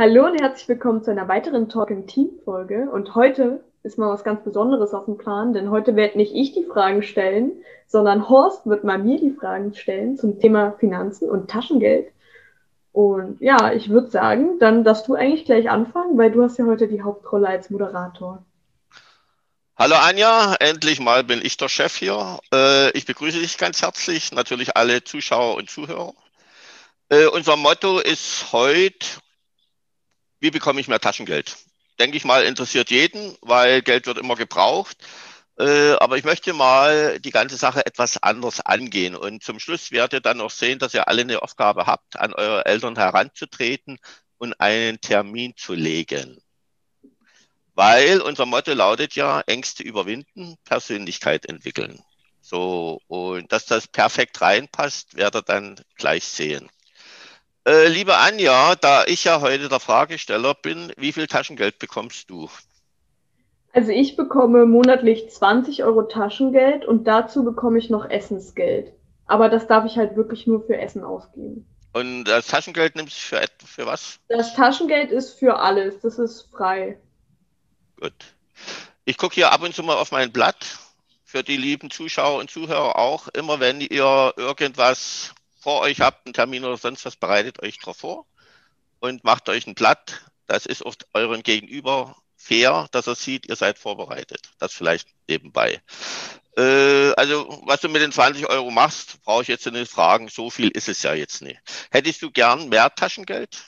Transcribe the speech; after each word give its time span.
Hallo 0.00 0.26
und 0.26 0.40
herzlich 0.40 0.68
willkommen 0.68 1.02
zu 1.02 1.10
einer 1.10 1.26
weiteren 1.26 1.68
Talk 1.68 1.90
im 1.90 2.06
Team 2.06 2.28
Folge. 2.44 2.88
Und 2.88 3.16
heute 3.16 3.64
ist 3.82 3.98
mal 3.98 4.08
was 4.08 4.22
ganz 4.22 4.44
Besonderes 4.44 4.94
auf 4.94 5.06
dem 5.06 5.18
Plan, 5.18 5.52
denn 5.52 5.72
heute 5.72 5.96
werde 5.96 6.18
nicht 6.18 6.36
ich 6.36 6.52
die 6.52 6.62
Fragen 6.62 7.02
stellen, 7.02 7.50
sondern 7.88 8.28
Horst 8.28 8.64
wird 8.64 8.84
mal 8.84 8.98
mir 8.98 9.18
die 9.18 9.32
Fragen 9.32 9.74
stellen 9.74 10.16
zum 10.16 10.38
Thema 10.38 10.76
Finanzen 10.78 11.28
und 11.28 11.50
Taschengeld. 11.50 12.12
Und 12.92 13.40
ja, 13.40 13.72
ich 13.72 13.88
würde 13.88 14.08
sagen, 14.08 14.60
dann 14.60 14.84
darfst 14.84 15.08
du 15.08 15.16
eigentlich 15.16 15.46
gleich 15.46 15.68
anfangen, 15.68 16.16
weil 16.16 16.30
du 16.30 16.44
hast 16.44 16.60
ja 16.60 16.66
heute 16.66 16.86
die 16.86 17.02
Hauptrolle 17.02 17.48
als 17.48 17.68
Moderator. 17.68 18.44
Hallo 19.76 19.96
Anja, 19.96 20.54
endlich 20.60 21.00
mal 21.00 21.24
bin 21.24 21.40
ich 21.42 21.56
der 21.56 21.68
Chef 21.68 21.96
hier. 21.96 22.38
Äh, 22.54 22.96
ich 22.96 23.04
begrüße 23.04 23.40
dich 23.40 23.58
ganz 23.58 23.82
herzlich, 23.82 24.30
natürlich 24.30 24.76
alle 24.76 25.02
Zuschauer 25.02 25.56
und 25.56 25.68
Zuhörer. 25.68 26.14
Äh, 27.08 27.26
unser 27.26 27.56
Motto 27.56 27.98
ist 27.98 28.52
heute 28.52 29.18
wie 30.40 30.50
bekomme 30.50 30.80
ich 30.80 30.88
mehr 30.88 31.00
Taschengeld? 31.00 31.56
Denke 31.98 32.16
ich 32.16 32.24
mal, 32.24 32.44
interessiert 32.44 32.90
jeden, 32.90 33.36
weil 33.40 33.82
Geld 33.82 34.06
wird 34.06 34.18
immer 34.18 34.36
gebraucht. 34.36 34.96
Äh, 35.58 35.94
aber 35.94 36.16
ich 36.16 36.24
möchte 36.24 36.52
mal 36.52 37.18
die 37.18 37.32
ganze 37.32 37.56
Sache 37.56 37.84
etwas 37.84 38.22
anders 38.22 38.60
angehen. 38.60 39.16
Und 39.16 39.42
zum 39.42 39.58
Schluss 39.58 39.90
werdet 39.90 40.12
ihr 40.12 40.20
dann 40.20 40.36
noch 40.36 40.50
sehen, 40.50 40.78
dass 40.78 40.94
ihr 40.94 41.08
alle 41.08 41.22
eine 41.22 41.42
Aufgabe 41.42 41.86
habt, 41.86 42.16
an 42.16 42.32
eure 42.32 42.64
Eltern 42.66 42.96
heranzutreten 42.96 43.98
und 44.38 44.60
einen 44.60 45.00
Termin 45.00 45.54
zu 45.56 45.74
legen. 45.74 46.40
Weil 47.74 48.20
unser 48.20 48.46
Motto 48.46 48.72
lautet 48.72 49.14
ja, 49.14 49.40
Ängste 49.42 49.82
überwinden, 49.82 50.56
Persönlichkeit 50.64 51.46
entwickeln. 51.46 52.00
So, 52.40 53.00
und 53.08 53.52
dass 53.52 53.66
das 53.66 53.88
perfekt 53.88 54.40
reinpasst, 54.40 55.16
werdet 55.16 55.48
ihr 55.48 55.52
dann 55.52 55.80
gleich 55.96 56.24
sehen. 56.24 56.68
Äh, 57.68 57.88
liebe 57.88 58.16
Anja, 58.16 58.76
da 58.76 59.04
ich 59.04 59.24
ja 59.24 59.42
heute 59.42 59.68
der 59.68 59.78
Fragesteller 59.78 60.54
bin, 60.54 60.90
wie 60.96 61.12
viel 61.12 61.26
Taschengeld 61.26 61.78
bekommst 61.78 62.30
du? 62.30 62.48
Also 63.74 63.90
ich 63.90 64.16
bekomme 64.16 64.64
monatlich 64.64 65.28
20 65.28 65.84
Euro 65.84 66.04
Taschengeld 66.04 66.86
und 66.86 67.04
dazu 67.04 67.44
bekomme 67.44 67.78
ich 67.78 67.90
noch 67.90 68.08
Essensgeld. 68.08 68.94
Aber 69.26 69.50
das 69.50 69.66
darf 69.66 69.84
ich 69.84 69.98
halt 69.98 70.16
wirklich 70.16 70.46
nur 70.46 70.64
für 70.64 70.78
Essen 70.78 71.04
ausgeben. 71.04 71.66
Und 71.92 72.24
das 72.24 72.46
Taschengeld 72.46 72.96
nimmst 72.96 73.14
du 73.14 73.36
für, 73.36 73.46
für 73.66 73.84
was? 73.84 74.18
Das 74.28 74.54
Taschengeld 74.54 75.10
ist 75.10 75.38
für 75.38 75.58
alles. 75.58 76.00
Das 76.00 76.18
ist 76.18 76.48
frei. 76.50 76.98
Gut. 78.00 78.14
Ich 79.04 79.18
gucke 79.18 79.34
hier 79.34 79.52
ab 79.52 79.62
und 79.62 79.74
zu 79.74 79.82
mal 79.82 79.96
auf 79.96 80.10
mein 80.10 80.32
Blatt. 80.32 80.78
Für 81.22 81.42
die 81.42 81.58
lieben 81.58 81.90
Zuschauer 81.90 82.38
und 82.38 82.50
Zuhörer 82.50 82.96
auch. 82.96 83.28
Immer 83.28 83.60
wenn 83.60 83.82
ihr 83.82 84.32
irgendwas 84.38 85.34
vor 85.68 85.82
euch 85.82 86.00
habt, 86.00 86.24
einen 86.24 86.32
Termin 86.32 86.64
oder 86.64 86.78
sonst 86.78 87.04
was, 87.04 87.16
bereitet 87.16 87.62
euch 87.62 87.78
darauf 87.78 87.98
vor 87.98 88.26
und 89.00 89.22
macht 89.22 89.50
euch 89.50 89.66
ein 89.66 89.74
Blatt. 89.74 90.22
Das 90.46 90.64
ist 90.64 90.82
oft 90.82 91.06
euren 91.12 91.42
Gegenüber 91.42 92.16
fair, 92.36 92.88
dass 92.90 93.06
er 93.06 93.14
sieht, 93.14 93.46
ihr 93.50 93.54
seid 93.54 93.78
vorbereitet. 93.78 94.48
Das 94.58 94.72
vielleicht 94.72 95.08
nebenbei. 95.28 95.82
Äh, 96.56 97.12
also, 97.18 97.60
was 97.66 97.82
du 97.82 97.90
mit 97.90 98.00
den 98.00 98.12
20 98.12 98.48
Euro 98.48 98.70
machst, 98.70 99.22
brauche 99.24 99.42
ich 99.42 99.48
jetzt 99.48 99.70
nicht 99.70 99.92
fragen. 99.92 100.28
So 100.28 100.48
viel 100.48 100.70
ist 100.70 100.88
es 100.88 101.02
ja 101.02 101.12
jetzt 101.12 101.42
nicht. 101.42 101.60
Hättest 101.90 102.22
du 102.22 102.30
gern 102.30 102.70
mehr 102.70 102.88
Taschengeld? 102.94 103.62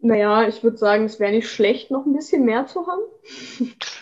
Naja, 0.00 0.48
ich 0.48 0.64
würde 0.64 0.78
sagen, 0.78 1.04
es 1.04 1.20
wäre 1.20 1.30
nicht 1.30 1.48
schlecht, 1.48 1.92
noch 1.92 2.04
ein 2.06 2.12
bisschen 2.12 2.44
mehr 2.44 2.66
zu 2.66 2.88
haben. 2.88 3.02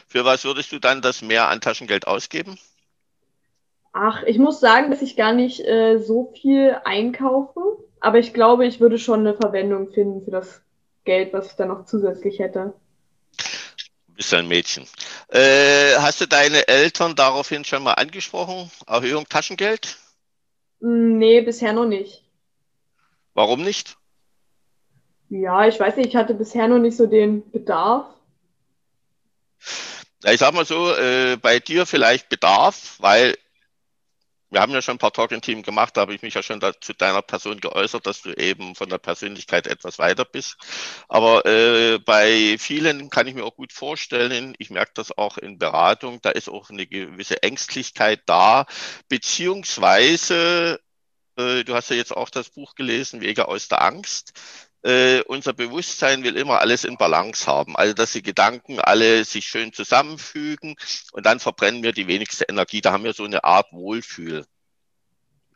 Für 0.09 0.25
was 0.25 0.45
würdest 0.45 0.73
du 0.73 0.79
dann 0.79 1.03
das 1.03 1.21
mehr 1.21 1.49
an 1.49 1.61
Taschengeld 1.61 2.07
ausgeben? 2.07 2.59
Ach, 3.97 4.25
ich 4.25 4.39
muss 4.39 4.59
sagen, 4.59 4.91
dass 4.91 5.03
ich 5.03 5.15
gar 5.15 5.33
nicht 5.33 5.61
äh, 5.61 5.99
so 5.99 6.33
viel 6.35 6.77
einkaufe, 6.85 7.61
aber 8.01 8.19
ich 8.19 8.35
glaube, 8.35 8.67
ich 8.67 8.81
würde 8.81 8.99
schon 8.99 9.21
eine 9.21 9.35
Verwendung 9.35 9.93
finden 9.93 10.25
für 10.25 10.33
das 10.33 10.63
Geld, 11.05 11.33
was 11.33 11.47
ich 11.47 11.53
dann 11.53 11.69
noch 11.69 11.87
zusätzlich 11.87 12.41
hätte. 12.41 12.75
Du 14.09 14.15
bist 14.15 14.35
ein 14.35 14.49
Mädchen. 14.49 14.85
Äh, 15.29 15.95
hast 15.99 16.21
du 16.21 16.27
deine 16.27 16.67
Eltern 16.67 17.15
daraufhin 17.15 17.65
schon 17.65 17.85
mal 17.85 17.93
angesprochen? 17.93 18.69
Erhöhung 18.89 19.29
Taschengeld? 19.29 19.97
Hm, 20.81 21.19
nee, 21.19 21.41
bisher 21.43 21.73
noch 21.73 21.87
nicht. 21.87 22.25
Warum 23.33 23.63
nicht? 23.63 23.97
Ja, 25.29 25.69
ich 25.69 25.79
weiß 25.79 25.97
nicht, 25.97 26.09
ich 26.09 26.17
hatte 26.17 26.35
bisher 26.35 26.67
noch 26.67 26.81
nicht 26.81 26.97
so 26.97 27.07
den 27.07 27.49
Bedarf. 27.53 28.07
Ja, 30.25 30.33
ich 30.33 30.41
sag 30.41 30.53
mal 30.53 30.65
so, 30.65 30.93
äh, 30.97 31.37
bei 31.41 31.61
dir 31.61 31.87
vielleicht 31.87 32.29
Bedarf, 32.29 32.97
weil 32.99 33.37
wir 34.55 34.61
haben 34.61 34.73
ja 34.73 34.81
schon 34.81 34.95
ein 34.95 34.99
paar 34.99 35.13
Talking-Team 35.13 35.63
gemacht, 35.63 35.97
da 35.97 36.03
habe 36.03 36.15
ich 36.15 36.23
mich 36.23 36.35
ja 36.35 36.43
schon 36.43 36.61
zu 36.81 36.95
deiner 36.95 37.23
Person 37.23 37.61
geäußert, 37.61 38.07
dass 38.07 38.23
du 38.23 38.33
eben 38.33 38.75
von 38.77 38.89
der 38.89 38.99
Persönlichkeit 38.99 39.67
etwas 39.67 39.99
weiter 39.99 40.25
bist. 40.25 40.57
Aber 41.09 41.45
äh, 41.45 41.99
bei 41.99 42.57
vielen 42.59 43.11
kann 43.11 43.27
ich 43.27 43.35
mir 43.35 43.45
auch 43.45 43.57
gut 43.57 43.73
vorstellen, 43.73 44.55
ich 44.59 44.71
merke 44.71 44.93
das 44.95 45.17
auch 45.19 45.39
in 45.39 45.59
Beratung, 45.59 46.21
da 46.23 46.31
ist 46.31 46.49
auch 46.49 46.71
eine 46.71 46.87
gewisse 46.87 47.43
Ängstlichkeit 47.43 48.23
da, 48.27 48.67
beziehungsweise, 49.09 50.81
äh, 51.37 51.65
du 51.65 51.75
hast 51.75 51.91
ja 51.91 51.97
jetzt 51.97 52.17
auch 52.17 52.31
das 52.31 52.51
Buch 52.51 52.77
gelesen, 52.77 53.21
Wege 53.21 53.49
aus 53.49 53.69
der 53.69 53.83
Angst. 53.83 54.33
Uh, 54.87 55.23
unser 55.29 55.55
Bewusstsein 55.55 56.25
will 56.25 56.37
immer 56.37 56.61
alles 56.61 56.85
in 56.85 56.99
Balance 56.99 57.47
haben. 57.47 57.75
Also, 57.75 57.95
dass 57.95 58.13
die 58.13 58.23
Gedanken 58.23 58.81
alle 58.81 59.25
sich 59.25 59.47
schön 59.47 59.73
zusammenfügen 59.73 60.77
und 61.13 61.25
dann 61.25 61.41
verbrennen 61.41 61.83
wir 61.83 61.93
die 61.93 62.07
wenigste 62.07 62.45
Energie. 62.45 62.83
Da 62.83 62.93
haben 62.93 63.05
wir 63.05 63.15
so 63.15 63.25
eine 63.25 63.45
Art 63.45 63.73
Wohlfühl. 63.73 64.45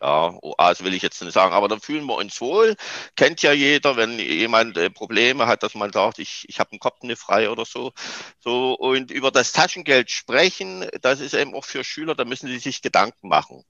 Ja, 0.00 0.32
Oase 0.42 0.84
will 0.84 0.94
ich 0.94 1.02
jetzt 1.02 1.20
nicht 1.22 1.32
sagen, 1.34 1.52
aber 1.52 1.66
dann 1.68 1.80
fühlen 1.80 2.06
wir 2.06 2.14
uns 2.16 2.40
wohl. 2.40 2.76
Kennt 3.16 3.42
ja 3.42 3.52
jeder, 3.52 3.96
wenn 3.96 4.18
jemand 4.18 4.76
äh, 4.76 4.90
Probleme 4.90 5.46
hat, 5.46 5.62
dass 5.64 5.74
man 5.74 5.92
sagt, 5.92 6.20
ich, 6.20 6.44
ich 6.48 6.60
habe 6.60 6.70
einen 6.70 6.80
Kopf 6.80 7.02
nicht 7.02 7.20
frei 7.20 7.50
oder 7.50 7.64
so. 7.64 7.92
So, 8.38 8.74
und 8.74 9.10
über 9.10 9.32
das 9.32 9.52
Taschengeld 9.52 10.10
sprechen, 10.10 10.88
das 11.00 11.20
ist 11.20 11.34
eben 11.34 11.54
auch 11.54 11.64
für 11.64 11.82
Schüler, 11.82 12.14
da 12.14 12.24
müssen 12.24 12.46
sie 12.46 12.58
sich 12.60 12.80
Gedanken 12.80 13.28
machen. 13.28 13.64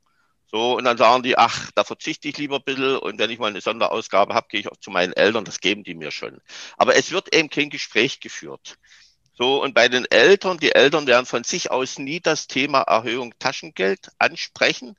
So, 0.50 0.76
und 0.76 0.84
dann 0.84 0.96
sagen 0.96 1.22
die, 1.22 1.36
ach, 1.36 1.70
da 1.74 1.84
verzichte 1.84 2.26
ich 2.26 2.38
lieber 2.38 2.56
ein 2.56 2.64
bisschen 2.64 2.96
und 2.96 3.18
wenn 3.18 3.30
ich 3.30 3.38
mal 3.38 3.48
eine 3.48 3.60
Sonderausgabe 3.60 4.32
habe, 4.34 4.48
gehe 4.48 4.60
ich 4.60 4.68
auch 4.68 4.78
zu 4.78 4.90
meinen 4.90 5.12
Eltern, 5.12 5.44
das 5.44 5.60
geben 5.60 5.84
die 5.84 5.94
mir 5.94 6.10
schon. 6.10 6.40
Aber 6.78 6.96
es 6.96 7.10
wird 7.10 7.34
eben 7.34 7.50
kein 7.50 7.68
Gespräch 7.68 8.20
geführt. 8.20 8.78
So, 9.34 9.62
und 9.62 9.74
bei 9.74 9.88
den 9.88 10.06
Eltern, 10.06 10.58
die 10.58 10.72
Eltern 10.72 11.06
werden 11.06 11.26
von 11.26 11.44
sich 11.44 11.70
aus 11.70 11.98
nie 11.98 12.20
das 12.20 12.46
Thema 12.46 12.80
Erhöhung 12.80 13.34
Taschengeld 13.38 14.08
ansprechen. 14.18 14.96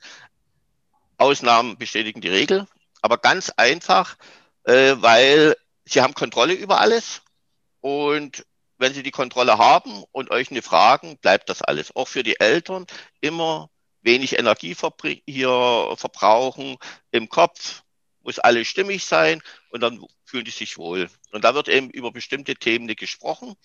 Ausnahmen 1.18 1.76
bestätigen 1.76 2.20
die 2.20 2.28
Regel, 2.28 2.66
aber 3.02 3.18
ganz 3.18 3.50
einfach, 3.50 4.16
äh, 4.64 4.94
weil 4.98 5.56
sie 5.84 6.00
haben 6.00 6.14
Kontrolle 6.14 6.54
über 6.54 6.80
alles 6.80 7.22
und 7.80 8.46
wenn 8.78 8.94
sie 8.94 9.02
die 9.02 9.10
Kontrolle 9.10 9.58
haben 9.58 10.04
und 10.12 10.30
euch 10.30 10.50
eine 10.50 10.62
fragen, 10.62 11.18
bleibt 11.18 11.50
das 11.50 11.60
alles. 11.60 11.94
Auch 11.94 12.08
für 12.08 12.22
die 12.22 12.40
Eltern 12.40 12.86
immer 13.20 13.68
wenig 14.02 14.38
Energie 14.38 14.76
hier 15.26 15.94
verbrauchen 15.96 16.76
im 17.10 17.28
Kopf, 17.28 17.82
muss 18.22 18.38
alles 18.38 18.68
stimmig 18.68 19.04
sein 19.04 19.42
und 19.70 19.80
dann 19.80 20.04
fühlen 20.24 20.44
die 20.44 20.50
sich 20.50 20.78
wohl. 20.78 21.10
Und 21.32 21.44
da 21.44 21.54
wird 21.54 21.68
eben 21.68 21.90
über 21.90 22.12
bestimmte 22.12 22.54
Themen 22.54 22.86
gesprochen. 22.88 23.56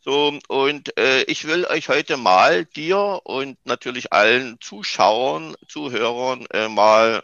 So, 0.00 0.38
und 0.48 0.98
äh, 0.98 1.22
ich 1.24 1.46
will 1.46 1.64
euch 1.66 1.88
heute 1.88 2.16
mal 2.16 2.64
dir 2.64 3.20
und 3.24 3.56
natürlich 3.64 4.12
allen 4.12 4.60
Zuschauern, 4.60 5.54
Zuhörern 5.68 6.46
äh, 6.52 6.68
mal 6.68 7.22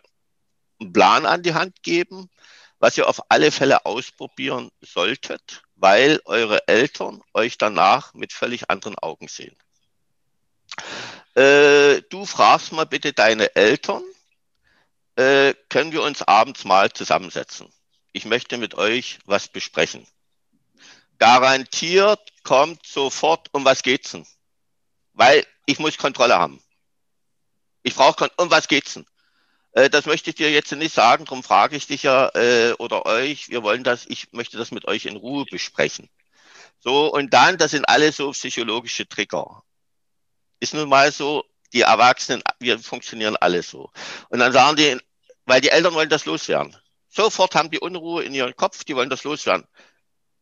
einen 0.80 0.92
Plan 0.92 1.26
an 1.26 1.42
die 1.42 1.54
Hand 1.54 1.82
geben, 1.82 2.30
was 2.78 2.96
ihr 2.96 3.08
auf 3.08 3.20
alle 3.30 3.50
Fälle 3.50 3.84
ausprobieren 3.84 4.70
solltet, 4.80 5.62
weil 5.74 6.20
eure 6.24 6.68
Eltern 6.68 7.20
euch 7.34 7.58
danach 7.58 8.14
mit 8.14 8.32
völlig 8.32 8.70
anderen 8.70 8.96
Augen 8.98 9.26
sehen. 9.26 9.56
Äh, 11.34 12.02
du 12.10 12.26
fragst 12.26 12.72
mal 12.72 12.84
bitte 12.84 13.12
deine 13.12 13.54
Eltern, 13.54 14.02
äh, 15.16 15.54
können 15.68 15.92
wir 15.92 16.02
uns 16.02 16.22
abends 16.22 16.64
mal 16.64 16.92
zusammensetzen? 16.92 17.72
Ich 18.12 18.24
möchte 18.24 18.56
mit 18.56 18.74
euch 18.74 19.18
was 19.24 19.48
besprechen. 19.48 20.06
Garantiert 21.18 22.20
kommt 22.44 22.86
sofort, 22.86 23.48
um 23.52 23.64
was 23.64 23.82
geht's 23.82 24.12
denn? 24.12 24.26
Weil 25.12 25.44
ich 25.66 25.78
muss 25.78 25.98
Kontrolle 25.98 26.38
haben. 26.38 26.62
Ich 27.82 27.94
brauche, 27.94 28.30
um 28.36 28.50
was 28.50 28.68
geht's 28.68 28.94
denn? 28.94 29.06
Äh, 29.72 29.90
das 29.90 30.06
möchte 30.06 30.30
ich 30.30 30.36
dir 30.36 30.50
jetzt 30.50 30.72
nicht 30.72 30.94
sagen, 30.94 31.24
darum 31.24 31.42
frage 31.42 31.76
ich 31.76 31.86
dich 31.86 32.02
ja 32.02 32.28
äh, 32.34 32.72
oder 32.78 33.06
euch. 33.06 33.48
Wir 33.48 33.62
wollen 33.62 33.84
das, 33.84 34.06
ich 34.06 34.32
möchte 34.32 34.56
das 34.56 34.70
mit 34.70 34.86
euch 34.86 35.06
in 35.06 35.16
Ruhe 35.16 35.44
besprechen. 35.50 36.08
So, 36.80 37.12
und 37.12 37.34
dann, 37.34 37.58
das 37.58 37.72
sind 37.72 37.88
alles 37.88 38.16
so 38.16 38.30
psychologische 38.30 39.08
Trigger. 39.08 39.62
Ist 40.60 40.74
nun 40.74 40.88
mal 40.88 41.12
so, 41.12 41.44
die 41.72 41.82
Erwachsenen, 41.82 42.42
wir 42.60 42.78
funktionieren 42.78 43.36
alle 43.36 43.62
so. 43.62 43.90
Und 44.28 44.38
dann 44.38 44.52
sagen 44.52 44.76
die, 44.76 44.98
weil 45.44 45.60
die 45.60 45.70
Eltern 45.70 45.94
wollen 45.94 46.08
das 46.08 46.24
loswerden. 46.24 46.76
Sofort 47.08 47.54
haben 47.54 47.70
die 47.70 47.78
Unruhe 47.78 48.22
in 48.22 48.34
ihrem 48.34 48.54
Kopf, 48.54 48.84
die 48.84 48.96
wollen 48.96 49.10
das 49.10 49.24
loswerden. 49.24 49.66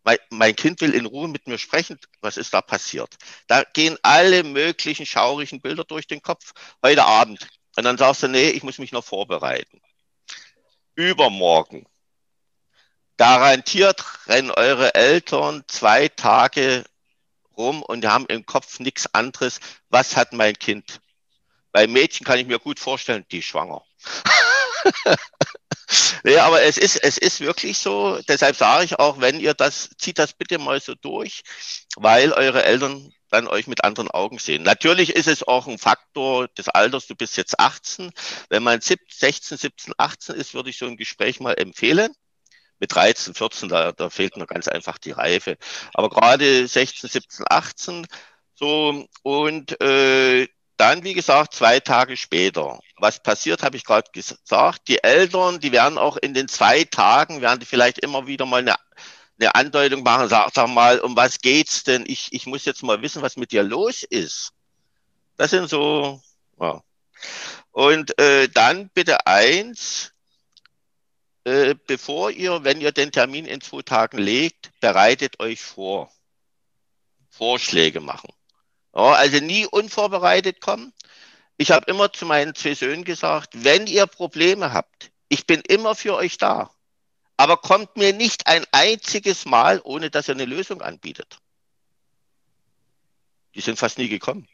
Mein, 0.05 0.19
mein 0.31 0.55
Kind 0.55 0.81
will 0.81 0.95
in 0.95 1.07
Ruhe 1.07 1.29
mit 1.29 1.49
mir 1.49 1.59
sprechen. 1.59 1.99
Was 2.21 2.37
ist 2.37 2.55
da 2.55 2.61
passiert? 2.61 3.17
Da 3.49 3.65
gehen 3.65 3.99
alle 4.03 4.45
möglichen 4.45 5.05
schaurigen 5.05 5.61
Bilder 5.61 5.85
durch 5.85 6.07
den 6.07 6.23
Kopf 6.23 6.53
heute 6.83 7.05
Abend. 7.05 7.49
Und 7.77 7.85
dann 7.85 7.99
sagst 7.99 8.23
du, 8.23 8.29
nee, 8.29 8.51
ich 8.51 8.63
muss 8.63 8.79
mich 8.79 8.93
noch 8.93 9.05
vorbereiten. 9.05 9.81
Übermorgen. 10.95 11.87
Garantiert 13.17 14.05
rennen 14.29 14.51
eure 14.51 14.95
Eltern 14.95 15.65
zwei 15.67 16.09
Tage 16.09 16.85
rum 17.57 17.83
und 17.83 18.07
haben 18.07 18.27
im 18.27 18.47
Kopf 18.47 18.81
nichts 18.81 19.13
anderes. 19.15 19.61
Was 19.89 20.17
hat 20.17 20.33
mein 20.33 20.59
Kind? 20.59 21.01
Bei 21.73 21.87
Mädchen 21.87 22.25
kann 22.25 22.39
ich 22.39 22.47
mir 22.47 22.59
gut 22.59 22.81
vorstellen, 22.81 23.25
die 23.31 23.39
ist 23.39 23.47
schwanger. 23.47 23.83
ja, 26.25 26.47
aber 26.47 26.63
es 26.63 26.79
ist, 26.79 26.97
es 26.97 27.19
ist 27.19 27.41
wirklich 27.41 27.79
so. 27.79 28.19
Deshalb 28.29 28.57
sage 28.57 28.85
ich 28.85 28.99
auch, 28.99 29.21
wenn 29.21 29.41
ihr 29.41 29.55
das, 29.55 29.91
zieht 29.99 30.19
das 30.19 30.33
bitte 30.33 30.59
mal 30.59 30.81
so 30.81 30.95
durch, 30.95 31.43
weil 31.97 32.33
eure 32.33 32.65
Eltern 32.65 33.13
dann 33.31 33.49
euch 33.49 33.67
mit 33.67 33.85
anderen 33.85 34.11
Augen 34.11 34.39
sehen. 34.39 34.63
Natürlich 34.63 35.11
ist 35.11 35.27
es 35.27 35.43
auch 35.47 35.67
ein 35.67 35.79
Faktor 35.79 36.49
des 36.49 36.69
Alters. 36.69 37.07
Du 37.07 37.15
bist 37.15 37.37
jetzt 37.37 37.59
18. 37.59 38.11
Wenn 38.49 38.63
man 38.63 38.81
16, 38.81 39.59
17, 39.59 39.95
18 39.99 40.35
ist, 40.37 40.55
würde 40.55 40.71
ich 40.71 40.79
so 40.79 40.87
ein 40.87 40.97
Gespräch 40.97 41.41
mal 41.41 41.55
empfehlen. 41.55 42.13
Mit 42.79 42.95
13, 42.95 43.35
14, 43.35 43.69
da, 43.69 43.93
da 43.93 44.11
fehlt 44.11 44.37
nur 44.37 44.47
ganz 44.47 44.69
einfach 44.69 44.99
die 44.99 45.13
Reife. 45.13 45.57
Aber 45.95 46.11
gerade 46.11 46.67
16, 46.69 47.09
17, 47.09 47.47
18, 47.49 48.07
so 48.55 49.07
und 49.23 49.81
äh, 49.81 50.49
dann, 50.77 51.05
wie 51.05 51.15
gesagt, 51.15 51.55
zwei 51.55 51.81
Tage 51.81 52.17
später. 52.17 52.79
Was 52.99 53.23
passiert, 53.23 53.63
habe 53.63 53.77
ich 53.77 53.85
gerade 53.85 54.11
gesagt. 54.13 54.89
Die 54.89 55.03
Eltern, 55.03 55.61
die 55.61 55.73
werden 55.73 55.99
auch 55.99 56.17
in 56.17 56.35
den 56.35 56.49
zwei 56.49 56.85
Tagen, 56.85 57.41
werden 57.41 57.61
die 57.61 57.67
vielleicht 57.67 57.99
immer 57.99 58.27
wieder 58.27 58.45
mal 58.47 58.59
eine, 58.59 58.75
eine 59.41 59.55
Andeutung 59.55 60.03
machen, 60.03 60.29
sag, 60.29 60.51
sag 60.55 60.69
mal, 60.69 61.01
um 61.01 61.17
was 61.17 61.39
geht's 61.41 61.85
denn? 61.85 62.05
Ich, 62.07 62.29
ich 62.33 62.47
muss 62.47 62.65
jetzt 62.67 62.83
mal 62.83 63.01
wissen, 63.03 63.23
was 63.23 63.37
mit 63.37 63.53
dir 63.53 63.63
los 63.63 64.03
ist. 64.03 64.53
Das 65.37 65.51
sind 65.51 65.69
so, 65.69 66.21
ja. 66.61 66.83
Und 67.73 68.19
äh, 68.19 68.49
dann 68.49 68.91
bitte 68.91 69.27
eins, 69.27 70.13
äh, 71.47 71.77
bevor 71.87 72.33
ihr, 72.33 72.65
wenn 72.65 72.81
ihr 72.81 72.91
den 72.91 73.13
Termin 73.13 73.47
in 73.47 73.61
zwei 73.61 73.83
Tagen 73.83 74.19
legt, 74.19 74.73
bereitet 74.81 75.39
euch 75.39 75.61
vor. 75.63 76.11
Vorschläge 77.31 78.01
machen. 78.01 78.33
Ja, 78.93 79.13
also 79.13 79.39
nie 79.39 79.65
unvorbereitet 79.65 80.61
kommen. 80.61 80.93
Ich 81.57 81.71
habe 81.71 81.89
immer 81.89 82.13
zu 82.13 82.27
meinen 82.27 82.57
zwei 82.57 82.75
Söhnen 82.75 83.05
gesagt, 83.05 83.51
wenn 83.63 83.87
ihr 83.87 84.09
Probleme 84.09 84.73
habt, 84.73 85.13
ich 85.29 85.47
bin 85.47 85.61
immer 85.61 85.95
für 85.95 86.17
euch 86.17 86.37
da. 86.37 86.73
Aber 87.37 87.59
kommt 87.59 87.97
mir 87.97 88.13
nicht 88.13 88.49
ein 88.49 88.65
einziges 88.73 89.45
Mal, 89.45 89.81
ohne 89.85 90.11
dass 90.11 90.29
ihr 90.29 90.35
eine 90.35 90.47
Lösung 90.47 90.83
anbietet. 90.83 91.39
Die 93.55 93.61
sind 93.61 93.79
fast 93.79 93.99
nie 93.99 94.09
gekommen. 94.09 94.49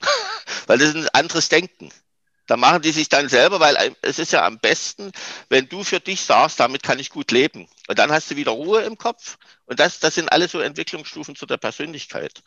weil 0.66 0.76
das 0.76 0.88
ist 0.88 0.96
ein 0.96 1.08
anderes 1.14 1.48
Denken. 1.48 1.90
Da 2.46 2.56
machen 2.56 2.82
die 2.82 2.92
sich 2.92 3.08
dann 3.08 3.28
selber, 3.28 3.58
weil 3.58 3.96
es 4.02 4.18
ist 4.18 4.32
ja 4.32 4.46
am 4.46 4.58
besten, 4.58 5.10
wenn 5.48 5.68
du 5.68 5.82
für 5.82 5.98
dich 5.98 6.20
sagst, 6.20 6.60
damit 6.60 6.82
kann 6.82 7.00
ich 7.00 7.10
gut 7.10 7.32
leben. 7.32 7.68
Und 7.88 7.98
dann 7.98 8.12
hast 8.12 8.30
du 8.30 8.36
wieder 8.36 8.52
Ruhe 8.52 8.82
im 8.82 8.96
Kopf. 8.96 9.36
Und 9.66 9.80
das, 9.80 9.98
das 9.98 10.14
sind 10.14 10.30
alles 10.30 10.52
so 10.52 10.60
Entwicklungsstufen 10.60 11.34
zu 11.34 11.46
der 11.46 11.56
Persönlichkeit. 11.56 12.42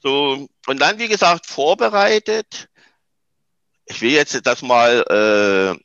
So, 0.00 0.48
und 0.66 0.80
dann, 0.80 0.98
wie 0.98 1.08
gesagt, 1.08 1.46
vorbereitet. 1.46 2.68
Ich 3.86 4.00
will 4.00 4.10
jetzt 4.10 4.44
das 4.44 4.62
mal, 4.62 5.04
äh, 5.08 5.78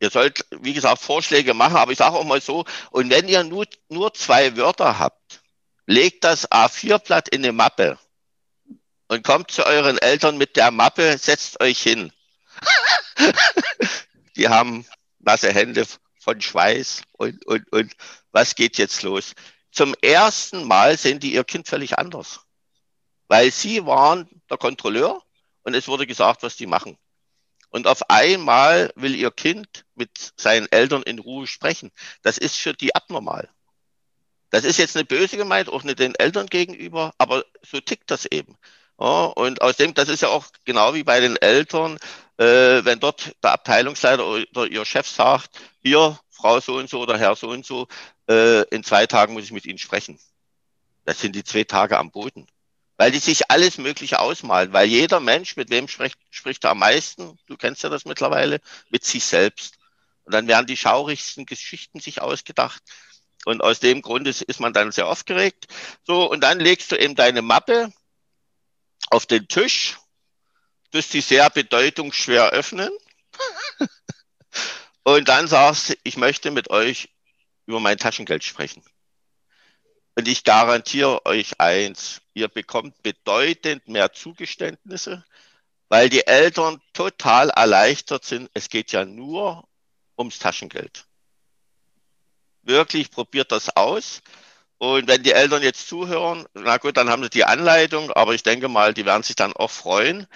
ihr 0.00 0.10
sollt, 0.10 0.46
wie 0.50 0.72
gesagt, 0.72 1.02
Vorschläge 1.02 1.52
machen, 1.52 1.76
aber 1.76 1.92
ich 1.92 1.98
sage 1.98 2.16
auch 2.16 2.24
mal 2.24 2.40
so, 2.40 2.64
und 2.90 3.10
wenn 3.10 3.28
ihr 3.28 3.44
nur, 3.44 3.66
nur 3.88 4.14
zwei 4.14 4.56
Wörter 4.56 4.98
habt, 4.98 5.42
legt 5.86 6.24
das 6.24 6.50
A4-Blatt 6.50 7.28
in 7.28 7.42
eine 7.42 7.52
Mappe 7.52 7.98
und 9.08 9.24
kommt 9.24 9.50
zu 9.50 9.64
euren 9.66 9.98
Eltern 9.98 10.38
mit 10.38 10.56
der 10.56 10.70
Mappe, 10.70 11.18
setzt 11.18 11.60
euch 11.60 11.80
hin. 11.80 12.12
Die 14.36 14.48
haben 14.48 14.86
nasse 15.18 15.52
Hände 15.52 15.86
von 16.18 16.40
Schweiß 16.40 17.02
und, 17.12 17.44
und, 17.46 17.70
und 17.72 17.92
was 18.32 18.54
geht 18.54 18.78
jetzt 18.78 19.02
los? 19.02 19.34
Zum 19.70 19.94
ersten 20.02 20.64
Mal 20.64 20.96
sehen 20.98 21.20
die 21.20 21.34
ihr 21.34 21.44
Kind 21.44 21.68
völlig 21.68 21.98
anders 21.98 22.44
weil 23.28 23.50
sie 23.50 23.84
waren 23.86 24.28
der 24.50 24.58
Kontrolleur 24.58 25.22
und 25.62 25.74
es 25.74 25.88
wurde 25.88 26.06
gesagt, 26.06 26.42
was 26.42 26.56
die 26.56 26.66
machen. 26.66 26.98
Und 27.70 27.86
auf 27.88 28.08
einmal 28.08 28.92
will 28.94 29.14
ihr 29.14 29.30
Kind 29.30 29.84
mit 29.94 30.32
seinen 30.36 30.70
Eltern 30.70 31.02
in 31.02 31.18
Ruhe 31.18 31.46
sprechen. 31.46 31.90
Das 32.22 32.38
ist 32.38 32.56
für 32.56 32.74
die 32.74 32.94
abnormal. 32.94 33.48
Das 34.50 34.62
ist 34.62 34.78
jetzt 34.78 34.96
eine 34.96 35.04
böse 35.04 35.36
gemeint, 35.36 35.68
auch 35.68 35.82
nicht 35.82 35.98
den 35.98 36.14
Eltern 36.14 36.46
gegenüber, 36.46 37.12
aber 37.18 37.44
so 37.62 37.80
tickt 37.80 38.10
das 38.10 38.26
eben. 38.26 38.56
Ja, 39.04 39.26
und 39.26 39.60
aus 39.60 39.76
dem, 39.76 39.92
das 39.92 40.08
ist 40.08 40.22
ja 40.22 40.28
auch 40.28 40.46
genau 40.64 40.94
wie 40.94 41.04
bei 41.04 41.20
den 41.20 41.36
Eltern, 41.36 41.98
äh, 42.38 42.84
wenn 42.84 43.00
dort 43.00 43.34
der 43.42 43.52
Abteilungsleiter 43.52 44.26
oder 44.26 44.66
ihr 44.66 44.84
Chef 44.86 45.06
sagt, 45.06 45.50
hier, 45.82 46.18
Frau 46.30 46.58
so 46.60 46.76
und 46.76 46.88
so 46.88 47.00
oder 47.00 47.18
Herr 47.18 47.36
so 47.36 47.50
und 47.50 47.66
so, 47.66 47.86
äh, 48.30 48.62
in 48.68 48.82
zwei 48.82 49.06
Tagen 49.06 49.34
muss 49.34 49.44
ich 49.44 49.52
mit 49.52 49.66
Ihnen 49.66 49.78
sprechen. 49.78 50.18
Das 51.04 51.20
sind 51.20 51.36
die 51.36 51.44
zwei 51.44 51.64
Tage 51.64 51.98
am 51.98 52.10
Boden 52.10 52.46
weil 52.96 53.10
die 53.10 53.18
sich 53.18 53.50
alles 53.50 53.78
Mögliche 53.78 54.20
ausmalen, 54.20 54.72
weil 54.72 54.86
jeder 54.88 55.20
Mensch, 55.20 55.56
mit 55.56 55.70
wem 55.70 55.88
spricht, 55.88 56.18
spricht 56.30 56.64
er 56.64 56.70
am 56.70 56.78
meisten, 56.78 57.38
du 57.46 57.56
kennst 57.56 57.82
ja 57.82 57.88
das 57.88 58.04
mittlerweile, 58.04 58.60
mit 58.88 59.04
sich 59.04 59.24
selbst. 59.24 59.78
Und 60.24 60.32
dann 60.32 60.46
werden 60.46 60.66
die 60.66 60.76
schaurigsten 60.76 61.44
Geschichten 61.44 62.00
sich 62.00 62.22
ausgedacht. 62.22 62.82
Und 63.44 63.62
aus 63.62 63.80
dem 63.80 64.00
Grund 64.00 64.26
ist, 64.28 64.42
ist 64.42 64.60
man 64.60 64.72
dann 64.72 64.92
sehr 64.92 65.08
aufgeregt. 65.08 65.66
So, 66.04 66.30
und 66.30 66.40
dann 66.40 66.60
legst 66.60 66.92
du 66.92 66.96
eben 66.96 67.14
deine 67.14 67.42
Mappe 67.42 67.92
auf 69.10 69.26
den 69.26 69.48
Tisch, 69.48 69.98
tust 70.90 71.12
die 71.12 71.20
sehr 71.20 71.50
bedeutungsschwer 71.50 72.50
öffnen. 72.50 72.90
und 75.04 75.28
dann 75.28 75.48
sagst, 75.48 75.96
ich 76.04 76.16
möchte 76.16 76.50
mit 76.50 76.70
euch 76.70 77.10
über 77.66 77.80
mein 77.80 77.98
Taschengeld 77.98 78.44
sprechen. 78.44 78.82
Und 80.16 80.28
ich 80.28 80.44
garantiere 80.44 81.26
euch 81.26 81.60
eins, 81.60 82.20
ihr 82.34 82.48
bekommt 82.48 83.02
bedeutend 83.02 83.88
mehr 83.88 84.12
Zugeständnisse, 84.12 85.24
weil 85.88 86.08
die 86.08 86.26
Eltern 86.26 86.80
total 86.92 87.50
erleichtert 87.50 88.24
sind. 88.24 88.48
Es 88.54 88.68
geht 88.68 88.92
ja 88.92 89.04
nur 89.04 89.68
ums 90.16 90.38
Taschengeld. 90.38 91.06
Wirklich 92.62 93.10
probiert 93.10 93.50
das 93.52 93.76
aus. 93.76 94.22
Und 94.84 95.08
wenn 95.08 95.22
die 95.22 95.32
Eltern 95.32 95.62
jetzt 95.62 95.88
zuhören, 95.88 96.44
na 96.52 96.76
gut, 96.76 96.98
dann 96.98 97.08
haben 97.08 97.22
sie 97.22 97.30
die 97.30 97.46
Anleitung, 97.46 98.10
aber 98.10 98.34
ich 98.34 98.42
denke 98.42 98.68
mal, 98.68 98.92
die 98.92 99.06
werden 99.06 99.22
sich 99.22 99.34
dann 99.34 99.54
auch 99.54 99.70
freuen 99.70 100.26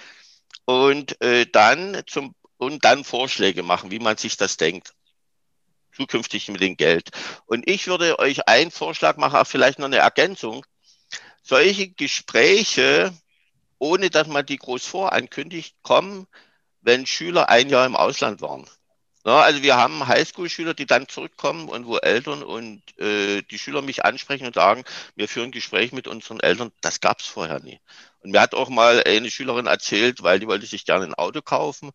und 0.65 1.21
äh, 1.21 1.45
dann 1.45 2.01
zum 2.07 2.33
und 2.57 2.83
dann 2.83 3.03
Vorschläge 3.03 3.61
machen, 3.61 3.91
wie 3.91 3.99
man 3.99 4.17
sich 4.17 4.37
das 4.37 4.57
denkt 4.57 4.93
zukünftig 5.93 6.47
mit 6.49 6.61
dem 6.61 6.77
Geld. 6.77 7.09
Und 7.45 7.69
ich 7.69 7.85
würde 7.87 8.17
euch 8.17 8.47
einen 8.47 8.71
Vorschlag 8.71 9.17
machen, 9.17 9.45
vielleicht 9.45 9.77
noch 9.77 9.85
eine 9.85 9.97
Ergänzung. 9.97 10.65
Solche 11.43 11.89
Gespräche, 11.89 13.13
ohne 13.77 14.09
dass 14.09 14.27
man 14.27 14.45
die 14.47 14.57
groß 14.57 14.83
vorankündigt, 14.85 15.75
kommen, 15.83 16.27
wenn 16.81 17.05
Schüler 17.05 17.49
ein 17.49 17.69
Jahr 17.69 17.85
im 17.85 17.95
Ausland 17.95 18.41
waren. 18.41 18.67
Ja, 19.29 19.41
also 19.41 19.61
wir 19.61 19.77
haben 19.77 20.07
Highschool-Schüler, 20.07 20.73
die 20.73 20.87
dann 20.87 21.07
zurückkommen 21.07 21.69
und 21.69 21.85
wo 21.85 21.97
Eltern 21.97 22.41
und 22.41 22.81
äh, 22.99 23.43
die 23.43 23.59
Schüler 23.59 23.83
mich 23.83 24.03
ansprechen 24.03 24.47
und 24.47 24.55
sagen, 24.55 24.83
wir 25.15 25.27
führen 25.27 25.51
Gespräche 25.51 25.93
mit 25.93 26.07
unseren 26.07 26.39
Eltern. 26.39 26.71
Das 26.81 26.99
gab 26.99 27.19
es 27.19 27.27
vorher 27.27 27.59
nie. 27.59 27.79
Und 28.21 28.31
mir 28.31 28.41
hat 28.41 28.55
auch 28.55 28.69
mal 28.69 29.03
eine 29.03 29.29
Schülerin 29.29 29.67
erzählt, 29.67 30.23
weil 30.23 30.39
die 30.39 30.47
wollte 30.47 30.65
sich 30.65 30.83
gerne 30.83 31.05
ein 31.05 31.13
Auto 31.13 31.43
kaufen. 31.43 31.91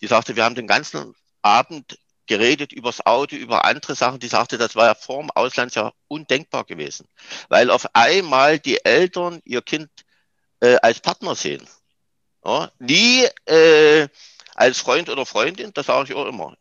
Die 0.00 0.06
sagte, 0.06 0.36
wir 0.36 0.44
haben 0.44 0.54
den 0.54 0.68
ganzen 0.68 1.12
Abend 1.42 1.98
geredet 2.28 2.72
übers 2.72 3.04
Auto, 3.04 3.34
über 3.34 3.64
andere 3.64 3.96
Sachen. 3.96 4.20
Die 4.20 4.28
sagte, 4.28 4.56
das 4.56 4.76
war 4.76 4.86
ja 4.86 4.94
vor 4.94 5.22
dem 5.22 5.32
Ausland 5.32 5.74
ja 5.74 5.92
undenkbar 6.06 6.62
gewesen, 6.62 7.08
weil 7.48 7.70
auf 7.70 7.88
einmal 7.94 8.60
die 8.60 8.84
Eltern 8.84 9.40
ihr 9.44 9.62
Kind 9.62 9.90
äh, 10.60 10.76
als 10.82 11.00
Partner 11.00 11.34
sehen. 11.34 11.66
Ja, 12.44 12.70
nie 12.78 13.24
äh, 13.46 14.06
als 14.54 14.78
Freund 14.78 15.08
oder 15.08 15.26
Freundin, 15.26 15.72
das 15.74 15.86
sage 15.86 16.12
ich 16.12 16.14
auch 16.16 16.26
immer. 16.26 16.56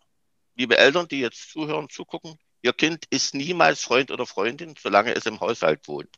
Liebe 0.56 0.78
Eltern, 0.78 1.08
die 1.08 1.20
jetzt 1.20 1.52
zuhören, 1.52 1.90
zugucken, 1.90 2.38
ihr 2.62 2.74
Kind 2.74 3.06
ist 3.10 3.34
niemals 3.34 3.82
Freund 3.82 4.12
oder 4.12 4.26
Freundin, 4.26 4.76
solange 4.82 5.14
es 5.14 5.26
im 5.26 5.40
Haushalt 5.40 5.88
wohnt 5.88 6.18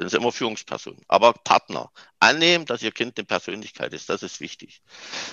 sind 0.00 0.06
es 0.06 0.14
immer 0.14 0.32
Führungspersonen, 0.32 1.02
aber 1.08 1.34
Partner. 1.34 1.90
Annehmen, 2.20 2.64
dass 2.64 2.82
ihr 2.82 2.90
Kind 2.90 3.18
eine 3.18 3.26
Persönlichkeit 3.26 3.92
ist, 3.92 4.08
das 4.08 4.22
ist 4.22 4.40
wichtig. 4.40 4.80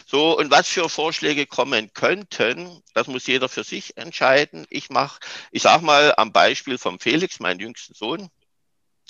So, 0.05 0.37
und 0.37 0.51
was 0.51 0.67
für 0.67 0.89
Vorschläge 0.89 1.45
kommen 1.45 1.93
könnten, 1.93 2.81
das 2.93 3.07
muss 3.07 3.27
jeder 3.27 3.47
für 3.47 3.63
sich 3.63 3.95
entscheiden. 3.95 4.65
Ich 4.69 4.89
mache, 4.89 5.21
ich 5.51 5.61
sage 5.61 5.85
mal 5.85 6.13
am 6.17 6.33
Beispiel 6.33 6.77
vom 6.77 6.99
Felix, 6.99 7.39
meinen 7.39 7.61
jüngsten 7.61 7.93
Sohn, 7.93 8.29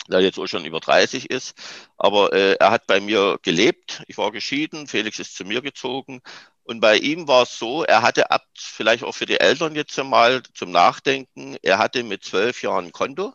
der 0.08 0.20
jetzt 0.20 0.38
auch 0.38 0.46
schon 0.46 0.66
über 0.66 0.80
30 0.80 1.32
ist. 1.32 1.56
Aber 1.98 2.34
äh, 2.34 2.54
er 2.60 2.70
hat 2.70 2.86
bei 2.86 3.00
mir 3.00 3.40
gelebt. 3.42 4.04
Ich 4.08 4.20
war 4.20 4.32
geschieden. 4.32 4.88
Felix 4.88 5.18
ist 5.18 5.36
zu 5.36 5.44
mir 5.44 5.64
gezogen. 5.64 6.22
Und 6.68 6.82
bei 6.82 6.98
ihm 6.98 7.30
war 7.30 7.44
es 7.44 7.58
so, 7.58 7.86
er 7.86 8.02
hatte 8.02 8.30
ab, 8.30 8.46
vielleicht 8.58 9.06
auch 9.06 9.14
für 9.14 9.26
die 9.26 9.40
Eltern 9.40 9.74
jetzt 9.74 9.98
mal 9.98 10.44
zum 10.54 10.72
Nachdenken, 10.72 11.56
er 11.62 11.78
hatte 11.78 12.04
mit 12.04 12.26
zwölf 12.26 12.62
Jahren 12.62 12.88
ein 12.88 12.92
Konto 12.92 13.34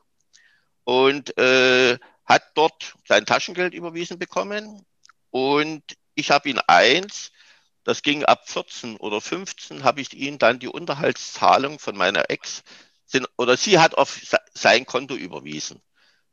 und 0.84 1.38
äh, 1.38 1.98
hat 2.26 2.42
dort 2.54 2.94
sein 3.08 3.24
Taschengeld 3.24 3.72
überwiesen 3.72 4.18
bekommen. 4.18 4.84
Und 5.30 5.82
ich 6.14 6.30
habe 6.30 6.50
ihn 6.50 6.58
eins, 6.66 7.32
das 7.84 8.02
ging 8.02 8.22
ab 8.22 8.50
14 8.50 8.98
oder 8.98 9.22
15, 9.22 9.82
habe 9.82 10.02
ich 10.02 10.12
ihm 10.12 10.38
dann 10.38 10.58
die 10.58 10.68
Unterhaltszahlung 10.68 11.78
von 11.78 11.96
meiner 11.96 12.28
Ex, 12.28 12.62
sind, 13.06 13.26
oder 13.38 13.56
sie 13.56 13.78
hat 13.78 13.94
auf 13.94 14.20
sein 14.52 14.84
Konto 14.84 15.14
überwiesen. 15.14 15.80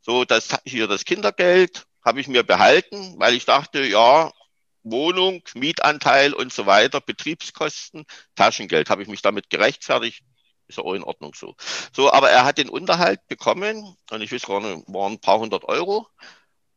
So, 0.02 0.26
das 0.26 0.50
hier 0.66 0.88
das 0.88 1.06
Kindergeld 1.06 1.86
habe 2.04 2.20
ich 2.20 2.28
mir 2.28 2.44
behalten, 2.44 3.16
weil 3.20 3.36
ich 3.36 3.46
dachte, 3.46 3.86
ja, 3.86 4.34
Wohnung, 4.84 5.42
Mietanteil 5.56 6.34
und 6.34 6.54
so 6.54 6.66
weiter, 6.66 7.02
Betriebskosten, 7.02 8.06
Taschengeld, 8.36 8.90
habe 8.90 9.02
ich 9.04 9.08
mich 9.08 9.22
damit 9.22 9.50
gerechtfertigt, 9.50 10.24
ist 10.68 10.78
ja 10.78 10.84
auch 10.84 10.94
in 10.94 11.04
Ordnung 11.04 11.34
so. 11.36 11.56
So, 11.94 12.12
aber 12.12 12.30
er 12.30 12.46
hat 12.46 12.58
den 12.58 12.70
Unterhalt 12.70 13.28
bekommen 13.28 13.96
und 14.12 14.22
ich 14.22 14.32
weiß 14.32 14.46
gar 14.46 14.62
nicht, 14.62 14.88
waren 14.88 15.14
ein 15.14 15.22
paar 15.22 15.40
hundert 15.40 15.66
Euro 15.66 16.08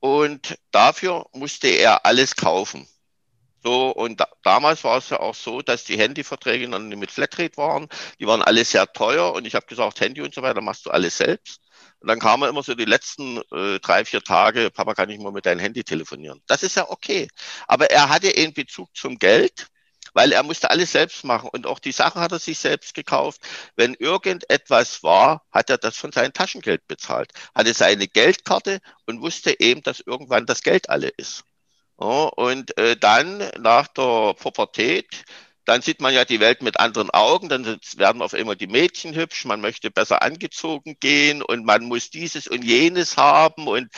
und 0.01 0.59
dafür 0.71 1.27
musste 1.33 1.69
er 1.69 2.05
alles 2.07 2.35
kaufen. 2.37 2.89
So, 3.65 3.91
und 3.91 4.21
da, 4.21 4.29
damals 4.43 4.83
war 4.85 4.99
es 4.99 5.11
ja 5.11 5.21
auch 5.21 5.35
so, 5.35 5.63
dass 5.63 5.85
die 5.85 5.99
Handyverträge 5.99 6.69
nicht 6.69 6.99
mit 6.99 7.11
Flatrate 7.13 7.57
waren. 7.57 7.89
Die 8.19 8.27
waren 8.27 8.43
alle 8.43 8.65
sehr 8.65 8.93
teuer 8.93 9.33
und 9.33 9.47
ich 9.47 9.55
habe 9.55 9.67
gesagt, 9.67 10.01
Handy 10.01 10.21
und 10.21 10.35
so 10.35 10.43
weiter 10.43 10.61
machst 10.61 10.87
du 10.87 10.91
alles 10.91 11.17
selbst. 11.19 11.61
Und 12.01 12.09
dann 12.09 12.19
kamen 12.19 12.49
immer 12.49 12.63
so 12.65 12.75
die 12.75 12.85
letzten 12.85 13.39
äh, 13.53 13.79
drei, 13.81 14.05
vier 14.05 14.23
Tage, 14.23 14.71
Papa, 14.71 14.95
kann 14.95 15.11
ich 15.11 15.21
mal 15.21 15.31
mit 15.33 15.47
deinem 15.47 15.61
Handy 15.61 15.85
telefonieren? 15.85 16.43
Das 16.49 16.65
ist 16.65 16.75
ja 16.77 16.91
okay. 16.91 17.29
Aber 17.69 17.91
er 17.91 18.09
hatte 18.09 18.29
in 18.29 18.53
Bezug 18.53 18.95
zum 18.97 19.19
Geld, 19.19 19.69
weil 20.13 20.33
er 20.33 20.43
musste 20.43 20.71
alles 20.71 20.93
selbst 20.93 21.25
machen 21.25 21.49
und 21.53 21.67
auch 21.67 21.79
die 21.79 21.93
Sachen 21.93 22.21
hat 22.21 22.33
er 22.33 22.39
sich 22.41 22.59
selbst 22.59 22.95
gekauft. 22.95 23.41
Wenn 23.77 23.95
irgendetwas 23.95 25.03
war, 25.05 25.45
hat 25.53 25.71
er 25.71 25.79
das 25.79 25.97
von 25.97 26.11
seinem 26.13 26.33
Taschengeld 26.33 26.87
bezahlt, 26.89 27.33
hatte 27.55 27.73
seine 27.75 28.09
Geldkarte 28.09 28.81
und 29.07 29.23
wusste 29.23 29.61
eben, 29.61 29.83
dass 29.83 30.01
irgendwann 30.01 30.47
das 30.47 30.63
Geld 30.63 30.91
alle 30.91 31.09
ist. 31.09 31.45
Ja, 32.03 32.25
und 32.37 32.77
äh, 32.79 32.97
dann 32.97 33.39
nach 33.61 33.87
der 33.87 34.35
Pubertät 34.35 35.25
dann 35.65 35.81
sieht 35.83 36.01
man 36.01 36.13
ja 36.13 36.25
die 36.25 36.41
Welt 36.41 36.61
mit 36.63 36.81
anderen 36.81 37.11
Augen, 37.11 37.49
dann 37.49 37.65
werden 37.97 38.21
auf 38.21 38.35
einmal 38.35 38.57
die 38.57 38.67
Mädchen 38.67 39.15
hübsch, 39.15 39.45
man 39.45 39.61
möchte 39.61 39.93
besser 39.93 40.23
angezogen 40.23 40.97
gehen 40.99 41.41
und 41.41 41.65
man 41.65 41.85
muss 41.85 42.11
dieses 42.11 42.49
und 42.49 42.65
jenes 42.65 43.17
haben 43.17 43.69
und 43.69 43.89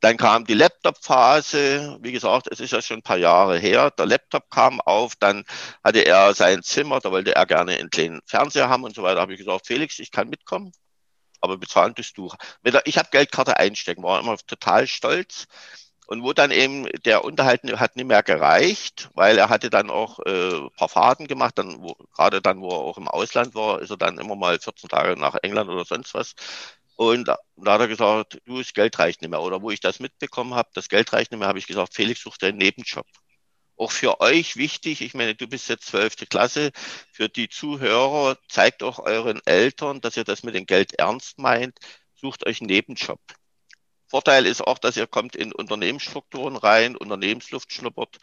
dann 0.00 0.16
kam 0.16 0.44
die 0.44 0.54
Laptop-Phase, 0.54 1.98
wie 2.02 2.12
gesagt, 2.12 2.46
es 2.52 2.60
ist 2.60 2.72
ja 2.72 2.80
schon 2.80 2.98
ein 2.98 3.02
paar 3.02 3.16
Jahre 3.18 3.58
her, 3.58 3.90
der 3.90 4.06
Laptop 4.06 4.48
kam 4.50 4.80
auf, 4.80 5.16
dann 5.16 5.44
hatte 5.82 6.06
er 6.06 6.34
sein 6.34 6.62
Zimmer, 6.62 7.00
da 7.00 7.10
wollte 7.10 7.34
er 7.34 7.46
gerne 7.46 7.72
einen 7.72 7.90
kleinen 7.90 8.20
Fernseher 8.26 8.68
haben 8.68 8.84
und 8.84 8.94
so 8.94 9.02
weiter, 9.02 9.16
da 9.16 9.20
habe 9.22 9.32
ich 9.32 9.38
gesagt, 9.38 9.66
Felix, 9.66 9.98
ich 9.98 10.12
kann 10.12 10.28
mitkommen, 10.28 10.70
aber 11.40 11.58
bezahlen 11.58 11.96
tust 11.96 12.16
du. 12.16 12.30
Ich 12.84 12.98
habe 12.98 13.08
Geldkarte 13.10 13.56
einstecken, 13.58 14.04
war 14.04 14.20
immer 14.20 14.36
total 14.36 14.86
stolz. 14.86 15.46
Und 16.08 16.22
wo 16.22 16.32
dann 16.32 16.50
eben 16.52 16.86
der 17.04 17.22
Unterhalt 17.22 17.62
hat 17.78 17.96
nicht 17.96 18.06
mehr 18.06 18.22
gereicht, 18.22 19.10
weil 19.14 19.36
er 19.36 19.50
hatte 19.50 19.68
dann 19.68 19.90
auch 19.90 20.18
äh, 20.20 20.70
paar 20.74 20.88
Fahrten 20.88 21.26
gemacht, 21.26 21.58
dann 21.58 21.82
wo, 21.82 21.96
gerade 22.16 22.40
dann, 22.40 22.62
wo 22.62 22.70
er 22.70 22.78
auch 22.78 22.96
im 22.96 23.08
Ausland 23.08 23.54
war, 23.54 23.82
ist 23.82 23.90
er 23.90 23.98
dann 23.98 24.16
immer 24.16 24.34
mal 24.34 24.58
14 24.58 24.88
Tage 24.88 25.20
nach 25.20 25.36
England 25.42 25.68
oder 25.68 25.84
sonst 25.84 26.14
was. 26.14 26.34
Und 26.96 27.28
da, 27.28 27.38
da 27.56 27.74
hat 27.74 27.82
er 27.82 27.88
gesagt, 27.88 28.40
du, 28.46 28.56
das 28.56 28.72
Geld 28.72 28.98
reicht 28.98 29.20
nicht 29.20 29.30
mehr. 29.30 29.42
Oder 29.42 29.60
wo 29.60 29.70
ich 29.70 29.80
das 29.80 30.00
mitbekommen 30.00 30.54
habe, 30.54 30.70
das 30.72 30.88
Geld 30.88 31.12
reicht 31.12 31.30
nicht 31.30 31.40
mehr, 31.40 31.48
habe 31.48 31.58
ich 31.58 31.66
gesagt, 31.66 31.94
Felix, 31.94 32.22
such 32.22 32.38
dir 32.38 32.48
einen 32.48 32.58
Nebenjob. 32.58 33.06
Auch 33.76 33.92
für 33.92 34.20
euch 34.22 34.56
wichtig, 34.56 35.02
ich 35.02 35.12
meine, 35.12 35.34
du 35.34 35.46
bist 35.46 35.68
jetzt 35.68 35.88
zwölfte 35.88 36.26
Klasse, 36.26 36.72
für 37.12 37.28
die 37.28 37.50
Zuhörer, 37.50 38.38
zeigt 38.48 38.82
auch 38.82 38.98
euren 38.98 39.40
Eltern, 39.44 40.00
dass 40.00 40.16
ihr 40.16 40.24
das 40.24 40.42
mit 40.42 40.54
dem 40.54 40.64
Geld 40.64 40.94
ernst 40.94 41.38
meint, 41.38 41.78
sucht 42.14 42.46
euch 42.46 42.62
einen 42.62 42.68
Nebenjob. 42.68 43.20
Vorteil 44.08 44.46
ist 44.46 44.62
auch, 44.62 44.78
dass 44.78 44.96
ihr 44.96 45.06
kommt 45.06 45.36
in 45.36 45.52
Unternehmensstrukturen 45.52 46.56
rein, 46.56 46.96
Unternehmensluft 46.96 47.72
schnuppert. 47.72 48.18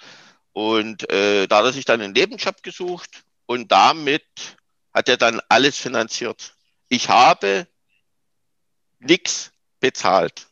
Und 0.51 1.09
äh, 1.11 1.47
da 1.47 1.57
hat 1.57 1.65
er 1.65 1.73
sich 1.73 1.85
dann 1.85 2.01
einen 2.01 2.13
Nebenjob 2.13 2.63
gesucht 2.63 3.23
und 3.45 3.71
damit 3.71 4.23
hat 4.93 5.09
er 5.09 5.17
dann 5.17 5.41
alles 5.49 5.77
finanziert. 5.77 6.55
Ich 6.89 7.09
habe 7.09 7.67
nichts 8.99 9.51
bezahlt. 9.79 10.47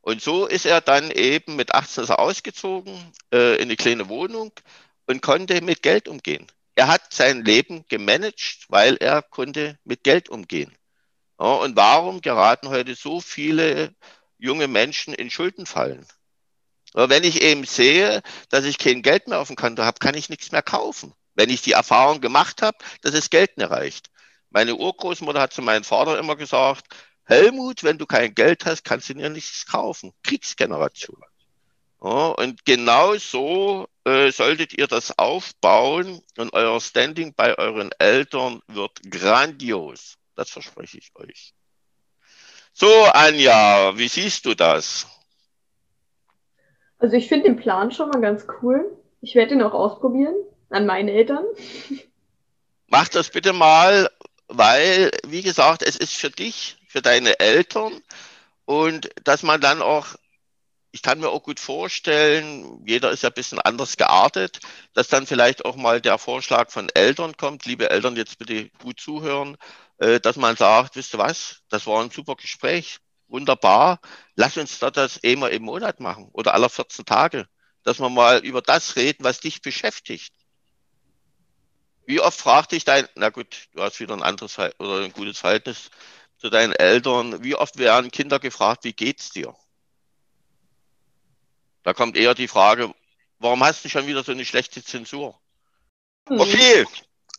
Und 0.00 0.22
so 0.22 0.46
ist 0.46 0.66
er 0.66 0.80
dann 0.80 1.10
eben 1.10 1.56
mit 1.56 1.74
18 1.74 2.04
ist 2.04 2.10
er 2.10 2.18
ausgezogen 2.18 3.12
äh, 3.32 3.56
in 3.56 3.62
eine 3.62 3.76
kleine 3.76 4.08
Wohnung 4.08 4.52
und 5.06 5.22
konnte 5.22 5.60
mit 5.62 5.82
Geld 5.82 6.08
umgehen. 6.08 6.46
Er 6.74 6.88
hat 6.88 7.12
sein 7.12 7.44
Leben 7.44 7.84
gemanagt, 7.88 8.66
weil 8.68 8.96
er 8.96 9.22
konnte 9.22 9.78
mit 9.84 10.04
Geld 10.04 10.28
umgehen. 10.28 10.72
Ja, 11.40 11.46
und 11.46 11.76
warum 11.76 12.20
geraten 12.20 12.68
heute 12.68 12.94
so 12.94 13.20
viele 13.20 13.94
junge 14.38 14.68
Menschen 14.68 15.14
in 15.14 15.30
Schulden 15.30 15.66
fallen. 15.66 16.06
Aber 16.94 17.10
wenn 17.10 17.24
ich 17.24 17.42
eben 17.42 17.64
sehe, 17.64 18.22
dass 18.48 18.64
ich 18.64 18.78
kein 18.78 19.02
Geld 19.02 19.28
mehr 19.28 19.40
auf 19.40 19.48
dem 19.48 19.56
Konto 19.56 19.82
habe, 19.82 19.98
kann 19.98 20.14
ich 20.14 20.28
nichts 20.28 20.52
mehr 20.52 20.62
kaufen. 20.62 21.12
Wenn 21.34 21.50
ich 21.50 21.62
die 21.62 21.72
Erfahrung 21.72 22.20
gemacht 22.20 22.62
habe, 22.62 22.78
dass 23.02 23.14
es 23.14 23.30
Geld 23.30 23.56
nicht 23.58 23.70
reicht. 23.70 24.10
Meine 24.50 24.76
Urgroßmutter 24.76 25.40
hat 25.40 25.52
zu 25.52 25.62
meinem 25.62 25.84
Vater 25.84 26.18
immer 26.18 26.36
gesagt, 26.36 26.86
Helmut, 27.24 27.84
wenn 27.84 27.98
du 27.98 28.06
kein 28.06 28.34
Geld 28.34 28.64
hast, 28.64 28.84
kannst 28.84 29.10
du 29.10 29.14
dir 29.14 29.28
nichts 29.28 29.66
kaufen. 29.66 30.14
Kriegsgeneration. 30.22 31.22
Ja, 32.02 32.28
und 32.28 32.64
genau 32.64 33.16
so 33.16 33.88
äh, 34.04 34.30
solltet 34.30 34.72
ihr 34.72 34.86
das 34.86 35.18
aufbauen 35.18 36.22
und 36.38 36.52
euer 36.54 36.80
Standing 36.80 37.34
bei 37.34 37.58
euren 37.58 37.90
Eltern 37.98 38.62
wird 38.68 38.92
grandios. 39.10 40.14
Das 40.36 40.50
verspreche 40.50 40.98
ich 40.98 41.10
euch. 41.16 41.52
So, 42.80 43.06
Anja, 43.06 43.98
wie 43.98 44.06
siehst 44.06 44.44
du 44.44 44.54
das? 44.54 45.04
Also 47.00 47.16
ich 47.16 47.26
finde 47.26 47.48
den 47.48 47.56
Plan 47.56 47.90
schon 47.90 48.08
mal 48.08 48.20
ganz 48.20 48.46
cool. 48.62 48.96
Ich 49.20 49.34
werde 49.34 49.54
ihn 49.54 49.62
auch 49.62 49.72
ausprobieren 49.72 50.36
an 50.70 50.86
meine 50.86 51.10
Eltern. 51.10 51.44
Mach 52.86 53.08
das 53.08 53.30
bitte 53.30 53.52
mal, 53.52 54.08
weil, 54.46 55.10
wie 55.26 55.42
gesagt, 55.42 55.82
es 55.82 55.96
ist 55.96 56.14
für 56.14 56.30
dich, 56.30 56.76
für 56.86 57.02
deine 57.02 57.40
Eltern 57.40 58.00
und 58.64 59.10
dass 59.24 59.42
man 59.42 59.60
dann 59.60 59.82
auch, 59.82 60.14
ich 60.92 61.02
kann 61.02 61.18
mir 61.18 61.30
auch 61.30 61.42
gut 61.42 61.58
vorstellen, 61.58 62.84
jeder 62.86 63.10
ist 63.10 63.24
ja 63.24 63.30
ein 63.30 63.34
bisschen 63.34 63.58
anders 63.58 63.96
geartet, 63.96 64.60
dass 64.94 65.08
dann 65.08 65.26
vielleicht 65.26 65.64
auch 65.64 65.74
mal 65.74 66.00
der 66.00 66.16
Vorschlag 66.16 66.70
von 66.70 66.88
Eltern 66.94 67.36
kommt, 67.36 67.66
liebe 67.66 67.90
Eltern, 67.90 68.14
jetzt 68.14 68.38
bitte 68.38 68.70
gut 68.78 69.00
zuhören, 69.00 69.56
äh, 69.98 70.20
dass 70.20 70.36
man 70.36 70.56
sagt, 70.56 70.96
wisst 70.96 71.14
ihr 71.14 71.18
was, 71.18 71.62
das 71.68 71.86
war 71.86 72.02
ein 72.02 72.10
super 72.10 72.36
Gespräch, 72.36 72.98
wunderbar, 73.28 74.00
lass 74.34 74.56
uns 74.56 74.78
das 74.78 75.16
immer 75.18 75.50
im 75.50 75.62
Monat 75.62 76.00
machen 76.00 76.28
oder 76.32 76.54
aller 76.54 76.68
14 76.68 77.04
Tage, 77.04 77.48
dass 77.82 78.00
wir 78.00 78.08
mal 78.08 78.44
über 78.44 78.62
das 78.62 78.96
reden, 78.96 79.24
was 79.24 79.40
dich 79.40 79.62
beschäftigt. 79.62 80.32
Wie 82.06 82.20
oft 82.20 82.40
fragt 82.40 82.72
dich 82.72 82.84
dein, 82.84 83.06
na 83.16 83.28
gut, 83.28 83.68
du 83.74 83.82
hast 83.82 84.00
wieder 84.00 84.14
ein 84.14 84.22
anderes 84.22 84.58
oder 84.78 85.04
ein 85.04 85.12
gutes 85.12 85.38
Verhältnis 85.40 85.90
zu 86.38 86.48
deinen 86.48 86.72
Eltern, 86.72 87.42
wie 87.44 87.54
oft 87.54 87.76
werden 87.76 88.10
Kinder 88.10 88.38
gefragt, 88.38 88.84
wie 88.84 88.94
geht's 88.94 89.30
dir? 89.30 89.54
Da 91.82 91.92
kommt 91.92 92.16
eher 92.16 92.34
die 92.34 92.48
Frage, 92.48 92.94
warum 93.38 93.62
hast 93.64 93.84
du 93.84 93.88
schon 93.88 94.06
wieder 94.06 94.22
so 94.22 94.32
eine 94.32 94.44
schlechte 94.44 94.82
Zensur? 94.82 95.38
Hm. 96.28 96.40
Okay, 96.40 96.86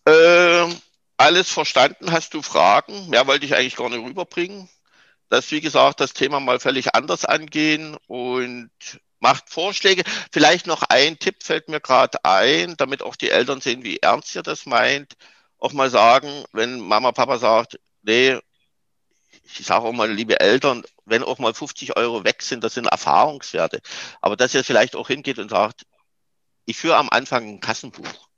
äh, 0.06 0.76
alles 1.20 1.50
verstanden? 1.50 2.12
Hast 2.12 2.34
du 2.34 2.42
Fragen? 2.42 3.10
Mehr 3.10 3.28
wollte 3.28 3.46
ich 3.46 3.56
eigentlich 3.56 3.76
gar 3.76 3.90
nicht 3.90 4.04
rüberbringen. 4.04 4.70
Dass, 5.30 5.52
wie 5.52 5.62
gesagt, 5.62 6.00
das 6.00 6.14
Thema 6.14 6.40
mal 6.40 6.60
völlig 6.60 6.96
anders 6.96 7.26
angehen 7.26 7.98
und 8.08 8.72
macht 9.20 9.50
Vorschläge. 9.50 10.04
Vielleicht 10.32 10.66
noch 10.66 10.84
ein 10.84 11.20
Tipp 11.20 11.44
fällt 11.44 11.68
mir 11.68 11.82
gerade 11.82 12.24
ein, 12.24 12.76
damit 12.78 13.04
auch 13.04 13.16
die 13.16 13.30
Eltern 13.30 13.62
sehen, 13.62 13.84
wie 13.84 13.98
ernst 13.98 14.34
ihr 14.36 14.44
das 14.44 14.66
meint. 14.66 15.16
Auch 15.60 15.74
mal 15.74 15.90
sagen, 15.90 16.46
wenn 16.54 16.80
Mama, 16.80 17.12
Papa 17.12 17.38
sagt, 17.38 17.80
nee, 18.02 18.40
ich 19.44 19.66
sage 19.66 19.86
auch 19.86 19.92
mal, 19.92 20.12
liebe 20.12 20.40
Eltern, 20.40 20.84
wenn 21.06 21.24
auch 21.24 21.40
mal 21.40 21.54
50 21.54 21.98
Euro 21.98 22.24
weg 22.24 22.42
sind, 22.42 22.64
das 22.64 22.76
sind 22.76 22.86
Erfahrungswerte. 22.86 23.82
Aber 24.22 24.36
dass 24.38 24.54
ihr 24.54 24.64
vielleicht 24.64 24.96
auch 24.96 25.08
hingeht 25.08 25.40
und 25.40 25.50
sagt, 25.50 25.86
ich 26.66 26.78
führe 26.78 26.98
am 26.98 27.10
Anfang 27.10 27.48
ein 27.48 27.60
Kassenbuch. 27.60 28.30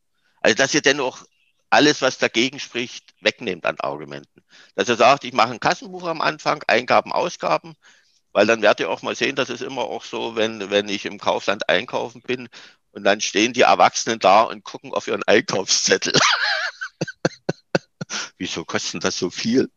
Also, 0.42 0.56
dass 0.56 0.74
ihr 0.74 0.82
dennoch 0.82 1.26
alles, 1.72 2.02
was 2.02 2.18
dagegen 2.18 2.60
spricht, 2.60 3.14
wegnehmt 3.22 3.66
an 3.66 3.80
Argumenten. 3.80 4.44
Dass 4.76 4.90
er 4.90 4.98
sagt, 4.98 5.24
ich 5.24 5.34
mache 5.34 5.52
ein 5.52 5.60
Kassenbuch 5.60 6.06
am 6.06 6.22
Anfang, 6.22 6.64
Eingaben, 6.68 7.12
Ausgaben, 7.12 7.76
weil 8.34 8.46
dann 8.46 8.62
werdet 8.62 8.82
ihr 8.82 8.90
auch 8.90 9.02
mal 9.02 9.16
sehen, 9.16 9.36
das 9.36 9.50
ist 9.50 9.62
immer 9.62 9.84
auch 9.84 10.04
so, 10.04 10.36
wenn, 10.36 10.70
wenn 10.70 10.90
ich 10.90 11.06
im 11.06 11.20
Kaufland 11.20 11.70
einkaufen 11.70 12.22
bin 12.22 12.50
und 12.92 13.04
dann 13.04 13.22
stehen 13.22 13.54
die 13.54 13.62
Erwachsenen 13.62 14.20
da 14.20 14.44
und 14.44 14.64
gucken 14.64 14.94
auf 14.94 15.08
ihren 15.08 15.24
Einkaufszettel. 15.24 16.14
Wieso 18.38 18.66
kosten 18.66 19.00
das 19.00 19.18
so 19.18 19.30
viel? 19.30 19.70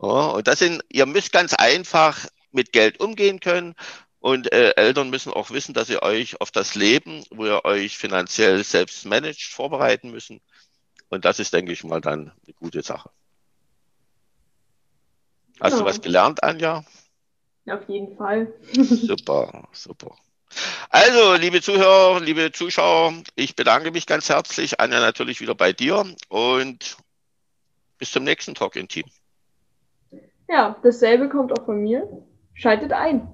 Ja, 0.00 0.08
und 0.08 0.48
das 0.48 0.58
sind, 0.58 0.82
ihr 0.90 1.06
müsst 1.06 1.32
ganz 1.32 1.54
einfach 1.54 2.26
mit 2.50 2.72
Geld 2.72 3.00
umgehen 3.00 3.40
können. 3.40 3.74
Und 4.20 4.52
äh, 4.52 4.74
Eltern 4.76 5.10
müssen 5.10 5.32
auch 5.32 5.50
wissen, 5.50 5.74
dass 5.74 5.90
ihr 5.90 6.02
euch 6.02 6.40
auf 6.40 6.52
das 6.52 6.76
Leben, 6.76 7.24
wo 7.30 7.46
ihr 7.46 7.64
euch 7.64 7.98
finanziell 7.98 8.62
selbst 8.62 9.04
managt, 9.04 9.42
vorbereiten 9.42 10.10
müssen. 10.10 10.40
Und 11.12 11.26
das 11.26 11.38
ist, 11.38 11.52
denke 11.52 11.72
ich 11.72 11.84
mal, 11.84 12.00
dann 12.00 12.32
eine 12.42 12.54
gute 12.54 12.82
Sache. 12.82 13.10
Hast 15.60 15.72
genau. 15.72 15.82
du 15.82 15.90
was 15.90 16.00
gelernt, 16.00 16.42
Anja? 16.42 16.84
Auf 17.66 17.86
jeden 17.86 18.16
Fall. 18.16 18.50
super, 18.72 19.68
super. 19.72 20.16
Also, 20.88 21.34
liebe 21.34 21.60
Zuhörer, 21.60 22.18
liebe 22.20 22.50
Zuschauer, 22.50 23.12
ich 23.34 23.54
bedanke 23.54 23.90
mich 23.90 24.06
ganz 24.06 24.30
herzlich. 24.30 24.80
Anja 24.80 25.00
natürlich 25.00 25.42
wieder 25.42 25.54
bei 25.54 25.74
dir 25.74 26.02
und 26.30 26.96
bis 27.98 28.10
zum 28.10 28.24
nächsten 28.24 28.54
Talk 28.54 28.76
in 28.76 28.88
Team. 28.88 29.04
Ja, 30.48 30.76
dasselbe 30.82 31.28
kommt 31.28 31.52
auch 31.52 31.66
von 31.66 31.82
mir. 31.82 32.08
Schaltet 32.54 32.92
ein. 32.92 33.28